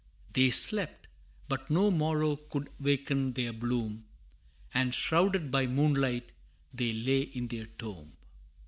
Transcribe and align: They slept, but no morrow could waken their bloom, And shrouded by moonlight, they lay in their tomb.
They 0.33 0.49
slept, 0.49 1.07
but 1.47 1.69
no 1.69 1.91
morrow 1.91 2.35
could 2.35 2.69
waken 2.79 3.33
their 3.33 3.53
bloom, 3.53 4.05
And 4.73 4.95
shrouded 4.95 5.51
by 5.51 5.67
moonlight, 5.67 6.31
they 6.73 6.91
lay 6.91 7.21
in 7.21 7.49
their 7.49 7.67
tomb. 7.67 8.11